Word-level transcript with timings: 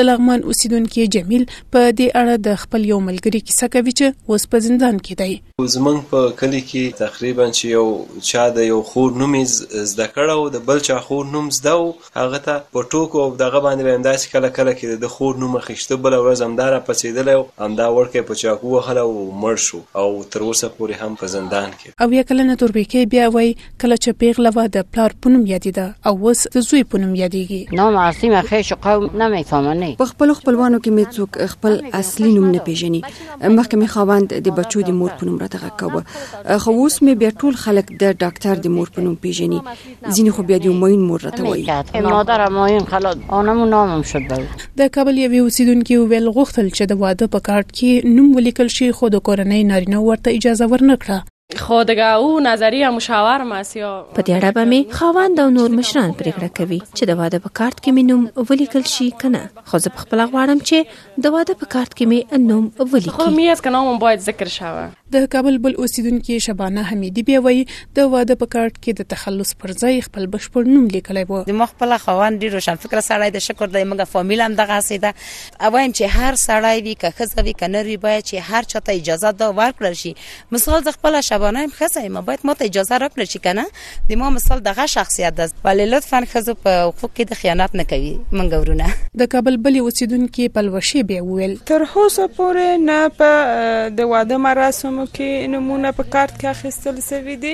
د 0.00 0.08
لغمان 0.08 0.42
اوسیدونکو 0.52 1.06
جمیل 1.16 1.44
په 1.54 1.92
دې 2.00 2.22
اړه 2.22 2.42
د 2.48 2.58
خپل 2.64 2.88
یو 2.92 2.98
ملګری 3.10 3.44
کیسه 3.50 3.72
کوي 3.76 3.94
چې 4.00 4.32
وس 4.34 4.48
په 4.54 4.64
زنده 4.64 4.87
زندان 4.88 5.00
کې 5.06 5.22
دی 5.22 5.68
زمنګ 5.72 6.04
په 6.10 6.28
کلی 6.40 6.58
کې 6.66 6.98
تقریبا 7.04 7.44
چې 7.48 7.70
یو 7.70 8.22
چا 8.28 8.42
د 8.58 8.66
یو 8.66 8.76
خور 8.90 9.16
نوم 9.22 9.32
زده 9.52 10.04
کړو 10.16 10.52
د 10.56 10.62
بل 10.68 10.78
چا 10.88 10.96
خور 11.06 11.26
نوم 11.32 11.48
زده 11.56 11.74
او 11.80 11.84
هغه 12.18 12.40
ته 12.46 12.54
په 12.76 12.84
ټوکو 12.94 13.22
او 13.24 13.26
دغه 13.42 13.60
باندې 13.66 13.88
به 13.88 13.98
همداسې 13.98 14.32
کله 14.34 14.52
کله 14.58 14.74
کې 14.78 15.02
د 15.04 15.12
خور 15.14 15.40
نوم 15.42 15.56
اخیسته 15.60 15.98
بل 16.06 16.16
ورځ 16.20 16.46
همدار 16.50 16.78
پچیدل 16.90 17.32
او 17.34 17.40
همدا 17.64 17.88
ورکه 17.96 18.22
په 18.30 18.40
چاکو 18.42 18.72
وهل 18.76 19.00
او 19.04 19.10
مړ 19.16 19.64
شو 19.66 19.80
او 20.04 20.24
تر 20.36 20.46
اوسه 20.46 20.70
پورې 20.76 21.02
هم 21.02 21.18
په 21.24 21.32
زندان 21.34 21.68
کې 21.72 22.06
او 22.06 22.10
یا 22.18 22.22
کله 22.32 22.48
نه 22.50 22.58
توربیکې 22.62 23.10
بیا 23.16 23.28
وای 23.36 23.52
کله 23.82 23.96
چې 24.04 24.22
پیغله 24.24 24.66
د 24.78 24.88
پلار 24.96 25.16
پونم 25.24 25.46
یادیده 25.54 25.86
او 26.10 26.14
وس 26.24 26.46
د 26.58 26.66
زوی 26.70 26.84
پونم 26.94 27.12
یادیږي 27.22 27.78
نو 27.80 27.90
معصمه 27.98 28.42
خیش 28.52 28.72
قوم 28.88 29.08
نه 29.22 29.28
میفهمنه 29.36 29.92
په 30.02 30.12
خپل 30.14 30.34
خپلوانو 30.42 30.82
کې 30.86 30.98
مې 30.98 31.18
څوک 31.18 31.56
خپل 31.56 31.78
اصلي 32.02 32.32
نوم 32.38 32.50
نه 32.54 32.66
پیژني 32.70 33.04
مخکې 33.10 33.76
مې 33.82 33.94
خوند 33.98 34.36
د 34.50 34.58
بچو 34.62 34.76
بچو 34.78 34.90
د 34.90 34.96
مور 34.98 35.12
په 35.20 35.26
نوم 35.28 35.36
راته 35.44 35.60
غکاوه 35.62 36.58
خو 36.64 36.74
اوس 36.82 36.96
مې 37.04 37.20
بیا 37.22 37.30
ټول 37.42 37.58
خلک 37.64 37.90
د 38.02 38.16
ډاکټر 38.24 38.60
د 38.66 38.74
مور 38.78 38.92
په 38.96 39.04
نوم 39.06 39.14
پیژني 39.24 39.60
ځینې 39.60 40.36
خو 40.38 40.46
بیا 40.50 40.58
د 40.66 40.76
موین 40.82 41.02
مور 41.12 41.24
راته 41.28 41.48
وایي 41.48 42.04
مادر 42.08 42.44
موین 42.58 42.88
خلاص 42.92 43.24
انم 43.40 43.64
نامم 43.74 44.04
شد 44.12 44.34
د 44.82 44.92
کابل 44.98 45.22
یو 45.24 45.32
اوسیدونکو 45.46 45.98
ویل 46.12 46.26
غوښتل 46.38 46.66
چې 46.76 46.84
د 46.92 47.02
واده 47.06 47.32
په 47.34 47.46
کارت 47.50 47.68
کې 47.74 48.14
نوم 48.20 48.32
ولیکل 48.40 48.74
شي 48.78 48.90
خو 49.00 49.14
د 49.16 49.24
کورنۍ 49.28 49.62
نارینه 49.72 49.98
ورته 50.08 50.36
اجازه 50.38 50.66
ورنکړه 50.74 51.26
خو 51.56 51.84
دغه 51.84 52.02
او 52.02 52.40
نظریه 52.40 52.88
مشاور 52.96 53.42
ماسیو 53.52 53.90
په 54.16 54.20
دې 54.26 54.32
اړه 54.38 54.50
به 54.56 54.64
می 54.72 54.80
خواند 54.98 55.36
او 55.44 55.46
نور 55.56 55.70
مشران 55.78 56.10
پریکړه 56.18 56.48
کوي 56.58 56.80
چې 56.96 57.02
د 57.10 57.18
واده 57.22 57.38
په 57.46 57.50
کارت 57.60 57.76
کې 57.84 57.90
مینوم 58.00 58.22
ولیکل 58.50 58.84
شي 58.96 59.08
کنه 59.24 59.42
خو 59.72 59.76
زه 59.86 59.96
په 59.96 60.00
خپل 60.04 60.20
غواړم 60.32 60.58
چې 60.68 60.76
د 61.28 61.36
واده 61.38 61.54
په 61.62 61.66
کارت 61.78 61.92
کې 61.98 62.04
مې 62.10 62.20
نوم 62.52 62.64
ولیکي 62.94 63.14
خو 63.18 63.26
مې 63.36 63.46
اس 63.58 63.68
کنه 63.68 63.78
مون 63.88 63.98
باید 64.06 64.20
ذکر 64.30 64.48
شاوه 64.60 64.86
د 65.14 65.26
کابل 65.32 65.54
بل 65.64 65.72
اوسیدونکو 65.82 66.34
شبانه 66.46 66.82
حمیدی 66.88 67.22
بیا 67.28 67.38
وایي 67.44 67.60
د 67.98 68.08
واده 68.14 68.34
په 68.40 68.46
کارت 68.54 68.74
کې 68.78 68.96
د 68.96 69.06
تخلص 69.12 69.52
پر 69.60 69.70
ځای 69.82 70.00
خپل 70.08 70.26
بشپړ 70.32 70.66
نوم 70.72 70.88
لیکلی 70.96 71.22
وو 71.30 71.38
د 71.46 71.54
مخ 71.60 71.70
خپل 71.74 71.94
خوان 72.02 72.34
ډیر 72.42 72.50
روشن 72.54 72.80
فکر 72.82 73.00
سړی 73.06 73.32
د 73.36 73.44
شکر 73.44 73.70
د 73.76 73.86
موږ 73.92 74.10
فامیل 74.14 74.42
هم 74.46 74.56
دغه 74.58 74.76
سیده 74.88 75.12
اوایم 75.68 75.94
چې 75.98 76.10
هر 76.18 76.36
سړی 76.42 76.84
وی 76.88 76.94
که 77.04 77.12
خزه 77.20 77.44
وی 77.46 77.54
کنه 77.62 77.82
ری 77.88 77.96
باید 78.02 78.26
چې 78.26 78.48
هر 78.50 78.68
چاته 78.74 78.98
اجازه 78.98 79.32
دا 79.44 79.48
ورکړل 79.60 79.96
شي 80.02 80.12
مثال 80.58 80.84
ز 80.90 80.94
خپل 80.98 81.16
شبانه 81.30 81.64
هم 81.64 81.72
خزه 81.80 82.04
ما 82.18 82.24
باید 82.28 82.44
ماته 82.50 82.68
اجازه 82.70 83.00
راکړل 83.04 83.32
شي 83.32 83.42
کنه 83.48 83.66
د 84.12 84.20
ما 84.24 84.30
مثال 84.36 84.62
دغه 84.68 84.86
شخصیت 84.96 85.40
ده 85.40 85.68
ولی 85.70 85.88
لطفا 85.94 86.22
خزه 86.34 86.56
په 86.68 86.76
حقوق 86.90 87.16
کې 87.16 87.32
د 87.32 87.42
خیانت 87.46 87.80
نه 87.82 87.88
کوي 87.94 88.12
منګ 88.18 88.62
ورونه 88.66 88.92
د 89.24 89.32
کابل 89.38 89.58
بل 89.70 89.80
اوسیدونکو 89.86 90.52
په 90.60 90.68
لوشي 90.68 91.06
بیا 91.14 91.26
ویل 91.32 91.58
تر 91.74 91.88
هوسه 91.96 92.30
پورې 92.36 92.86
نه 92.86 93.10
په 93.24 93.42
د 93.98 94.14
واده 94.14 94.42
مراسم 94.50 94.94
سیمو 94.98 95.12
کې 95.16 95.48
نمونه 95.52 95.90
په 95.96 96.04
کارت 96.14 96.32
کې 96.38 96.46
اخیستل 96.50 97.00
شوی 97.08 97.34
دي 97.44 97.52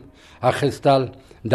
اخستل 0.54 1.04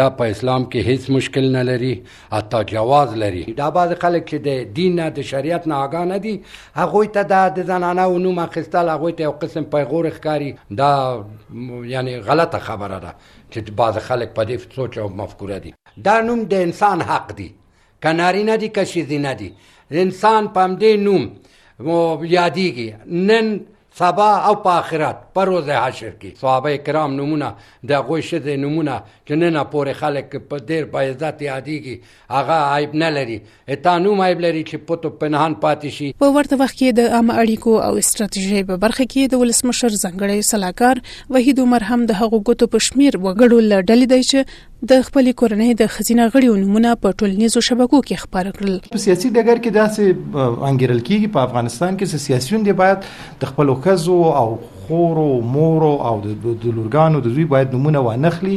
دا 0.00 0.06
په 0.18 0.24
اسلام 0.34 0.64
کې 0.72 0.88
هیڅ 0.90 1.10
مشکل 1.16 1.48
نه 1.56 1.62
لري 1.68 1.90
حتی 2.32 2.60
جواز 2.72 3.14
لري 3.22 3.42
دا 3.60 3.68
بعض 3.76 3.92
خلک 4.04 4.26
چې 4.30 4.36
د 4.46 4.72
دین 4.78 4.94
نه 5.00 5.08
د 5.18 5.26
شریعت 5.30 5.66
نه 5.72 5.80
آگاه 5.88 6.04
نه 6.12 6.18
دي 6.26 6.34
هغه 6.74 7.04
ته 7.16 7.44
د 7.60 7.66
زنانه 7.72 8.02
او 8.04 8.18
نوم 8.26 8.38
اخیستل 8.44 8.88
هغه 8.92 9.10
ته 9.20 9.28
یو 9.28 9.32
قسم 9.42 9.62
پیغور 9.74 10.08
ښکاری 10.10 10.50
دا 10.70 11.24
یعنی 11.94 12.16
غلطه 12.30 12.58
خبره 12.68 13.00
ده 13.06 13.14
چې 13.50 13.70
بعض 13.82 13.98
خلک 14.10 14.34
په 14.40 14.44
دې 14.44 14.74
سوچ 14.80 14.98
او 15.04 15.08
مفکوره 15.22 15.58
دي 15.66 15.74
دا 16.08 16.16
نوم 16.30 16.44
د 16.54 16.66
انسان 16.68 17.02
حق 17.10 17.32
دی 17.42 17.50
کناری 18.06 18.44
نه 18.50 18.56
دي 18.64 18.68
کشي 18.78 19.04
نه 19.18 19.32
دي 19.42 19.50
انسان 20.06 20.48
پام 20.58 20.78
دې 20.78 21.00
نوم 21.08 21.30
یادیږي 21.90 22.90
نن 23.30 23.54
سبا 23.98 24.26
او 24.48 24.54
په 24.60 24.70
آخرت 24.72 25.16
پر 25.38 25.46
روز 25.50 25.66
حشر 25.70 26.12
کې 26.12 26.36
صحابه 26.42 26.70
کرام 26.84 27.10
نمونه 27.18 27.48
د 27.90 28.06
غوښه 28.06 28.38
د 28.46 28.56
نمونه 28.62 28.94
چې 29.08 29.40
نه 29.56 29.64
پورې 29.74 29.98
خلک 29.98 30.36
په 30.52 30.60
ډیر 30.70 30.86
با 30.94 31.02
عزت 31.08 31.42
یادېږي 31.46 32.24
هغه 32.38 32.76
عیب 32.76 32.94
نه 33.04 33.10
لري 33.18 33.36
اته 33.76 33.96
نوم 34.06 34.22
عیب 34.28 34.40
لري 34.46 34.64
چې 34.70 34.88
پتو 34.92 35.12
پنهان 35.26 35.58
پاتې 35.66 35.98
شي 35.98 36.08
په 36.24 36.32
ورته 36.38 36.60
وخت 36.64 36.78
کې 36.80 37.00
د 37.00 37.18
عام 37.20 37.30
اړیکو 37.36 37.76
او 37.90 38.06
ستراتیژۍ 38.10 38.64
په 38.70 38.80
برخه 38.86 39.08
کې 39.12 39.34
د 39.34 39.42
ولسمشر 39.44 39.96
زنګړې 39.98 40.50
سلاکار 40.52 41.04
وحید 41.38 41.62
عمر 41.66 41.88
هم 41.90 42.02
د 42.12 42.20
هغو 42.24 42.42
ګوتو 42.48 42.72
پښمیر 42.76 43.20
وګړو 43.24 43.72
لړل 43.74 44.10
دی 44.14 44.22
چې 44.30 44.68
د 44.90 45.04
خپل 45.10 45.30
کورنۍ 45.40 45.74
د 45.80 45.90
خزینه 45.98 46.24
غړي 46.30 46.62
نمونه 46.62 46.94
په 47.02 47.18
ټولنیزو 47.18 47.60
شبکو 47.68 47.98
کې 48.06 48.24
خبر 48.24 48.48
کړل 48.56 48.80
په 48.94 49.04
سیاسي 49.06 49.28
ډګر 49.34 49.66
کې 49.66 49.78
داسې 49.82 50.66
انګیرل 50.70 51.04
کیږي 51.10 51.34
په 51.36 51.46
افغانستان 51.50 52.00
کې 52.00 52.26
سیاسيون 52.30 52.64
دی 52.70 52.74
باید 52.82 53.12
د 53.44 53.52
خپل 53.52 53.72
خزو 53.84 54.12
او 54.40 54.58
خورو 54.86 55.30
مورو 55.54 55.94
او 56.08 56.16
د 56.60 56.64
لورګانو 56.76 57.18
د 57.20 57.26
زوی 57.34 57.44
باید 57.52 57.68
نمونه 57.74 57.98
وانخلي 58.06 58.56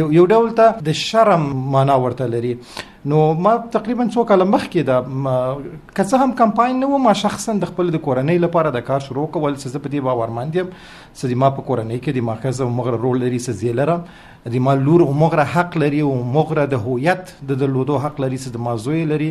یو 0.00 0.06
یو 0.18 0.24
ډول 0.32 0.48
ته 0.58 0.66
د 0.86 0.98
شرم 1.06 1.42
معنا 1.74 1.94
ورته 2.04 2.24
لري 2.34 2.54
نو 3.10 3.20
ما 3.44 3.52
تقریبا 3.74 4.04
څو 4.14 4.22
کاله 4.26 4.44
مخکې 4.50 4.84
دا 4.90 4.98
که 5.06 6.04
څه 6.10 6.24
هم 6.24 6.34
کمپاین 6.40 6.76
نه 6.82 6.90
و 6.98 7.02
ما 7.08 7.14
شخصا 7.24 7.54
د 7.62 7.70
خپل 7.70 7.88
د 7.94 8.02
کورنۍ 8.06 8.36
لپاره 8.44 8.74
د 8.76 8.84
کار 8.90 9.00
شروع 9.06 9.26
کول 9.36 9.56
څه 9.56 9.82
په 9.86 9.94
دې 9.94 10.04
باورمند 10.08 10.58
یم 10.58 10.68
چې 10.72 11.40
ما 11.44 11.48
په 11.56 11.66
کورنۍ 11.70 11.98
کې 12.04 12.18
د 12.18 12.28
ماخذ 12.28 12.60
او 12.66 12.74
مغره 12.82 13.00
رول 13.06 13.20
لري 13.24 13.40
څه 13.46 13.62
زیلرم 13.62 14.04
د 14.52 14.62
ما 14.66 14.74
لور 14.84 15.02
او 15.06 15.08
مغره 15.22 15.44
حق 15.56 15.74
لري 15.84 15.98
او 16.10 16.12
مغره 16.36 16.68
د 16.70 16.84
هویت 16.84 17.32
د 17.50 17.58
درلودو 17.64 17.98
حق 18.04 18.22
لري 18.26 18.38
څه 18.44 18.54
د 18.54 18.62
مازوی 18.68 19.02
لري 19.10 19.28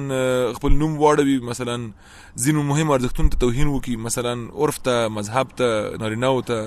خپل 0.59 0.77
نوم 0.83 1.00
واړوي 1.06 1.53
مثلا 1.53 1.79
ځینو 1.79 2.67
مهم 2.74 2.94
ارزښتونو 2.97 3.31
ته 3.35 3.41
توهین 3.45 3.74
وکي 3.77 3.97
مثلا 4.09 4.35
عرف 4.65 4.77
ته 4.89 5.07
مذهب 5.12 5.48
ته 5.58 5.98
نارینه 6.00 6.28
او 6.28 6.42
ته 6.48 6.58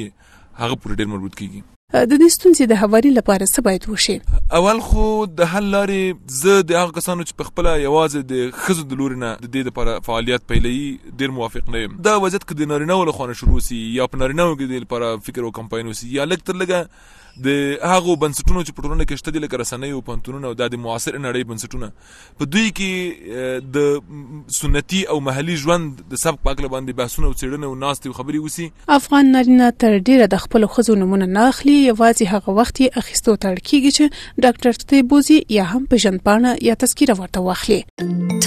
هغه 0.60 0.75
پورې 0.82 0.96
ډېر 1.00 1.08
مربوط 1.12 1.37
کیږي 1.43 1.62
د 1.94 2.12
دې 2.20 2.28
ستونزې 2.34 2.66
د 2.69 2.76
هواري 2.82 3.10
لپاره 3.14 3.46
څه 3.54 3.64
باید 3.64 3.87
وشي 3.94 4.14
اول 4.58 4.78
خو 4.88 5.02
د 5.40 5.49
حل 5.54 5.66
لارې 5.75 6.38
زه 6.43 6.62
د 6.70 6.78
هغه 6.82 6.94
کسانو 6.99 7.26
چې 7.28 7.38
په 7.40 7.49
خپل 7.50 7.69
یوازې 7.70 8.25
د 8.31 8.62
خزو 8.62 8.87
د 8.93 9.00
لور 9.00 9.16
نه 9.25 9.32
د 9.46 9.50
دې 9.56 9.64
لپاره 9.70 9.96
فعالیت 10.08 10.46
پیلې 10.52 11.16
ډیر 11.22 11.34
موافق 11.40 11.69
نه 11.75 11.82
یم 11.84 11.99
دا 12.08 12.14
وضعیت 12.26 12.46
کې 12.49 12.60
د 12.62 12.70
نارینه 12.75 12.99
ول 13.02 13.12
خوانه 13.19 13.38
شروع 13.43 13.62
سي 13.70 13.82
یا 13.99 14.06
په 14.14 14.25
نارینه 14.25 14.49
کې 14.54 14.72
د 14.75 14.84
لپاره 14.87 15.12
فکر 15.28 15.49
او 15.50 15.52
کمپاین 15.60 15.93
وسی 15.93 16.12
یا 16.19 16.28
لکه 16.32 16.50
تر 16.52 16.62
لګه 16.62 17.20
د 17.40 17.49
هغه 17.61 18.14
بنسټونو 18.23 18.62
چې 18.62 18.75
پټونه 18.79 19.05
کې 19.06 19.17
شته 19.20 19.32
د 19.34 19.44
لکرسنۍ 19.44 19.90
او 19.99 20.00
پنتونونو 20.08 20.52
د 20.61 20.75
معاصر 20.87 21.14
نړۍ 21.26 21.44
بنسټونه 21.52 22.40
په 22.40 22.50
دوی 22.55 22.67
کې 22.81 23.62
د 23.76 24.50
سنتي 24.58 25.00
او 25.14 25.17
محلي 25.29 25.56
ژوند 25.62 26.02
د 26.14 26.20
سبق 26.25 26.43
پاکل 26.49 26.67
باندې 26.75 26.99
بحثونه 27.02 27.29
او 27.31 27.34
څېړنه 27.34 27.67
او 27.70 27.76
ناستې 27.84 28.12
او 28.12 28.19
خبري 28.20 28.43
وسی 28.46 28.69
افغان 28.99 29.32
نارینه 29.37 29.70
تر 29.84 29.94
ډیره 30.11 30.26
د 30.37 30.43
خپل 30.44 30.69
خزو 30.76 30.99
نمونه 31.05 31.31
ناخلي 31.38 31.79
یوازې 31.79 32.34
هغه 32.34 32.56
وخت 32.61 32.82
یې 32.84 33.05
اخیستو 33.05 33.37
تر 33.46 33.56
کیږي 33.56 33.99
چې 34.00 34.44
ډاکټر 34.44 34.90
تیبوزي 34.94 35.40
یا 35.58 35.67
هم 35.73 35.88
په 35.94 36.05
جنپانه 36.06 36.55
یا 36.70 36.78
تذکیره 36.85 37.20
ورته 37.23 37.46
واخلي 37.50 37.81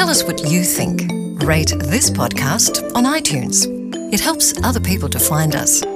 Tell 0.04 0.10
us 0.18 0.22
what 0.30 0.42
you 0.54 0.62
think. 0.76 1.04
Rate 1.50 1.72
this 1.96 2.08
podcast 2.22 2.82
on 3.02 3.08
iTunes. 3.18 3.64
It 4.20 4.24
helps 4.30 4.52
other 4.72 4.84
people 4.92 5.18
to 5.20 5.28
find 5.34 5.64
us. 5.66 5.95